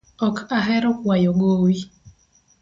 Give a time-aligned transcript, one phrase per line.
[0.27, 1.77] Ok ahero kwayo gowi